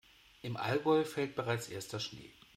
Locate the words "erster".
1.69-1.99